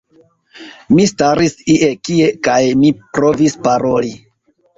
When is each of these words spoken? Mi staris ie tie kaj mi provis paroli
Mi 0.95 1.03
staris 1.11 1.53
ie 1.73 1.89
tie 2.09 2.31
kaj 2.49 2.57
mi 2.81 2.91
provis 3.19 3.61
paroli 3.69 4.13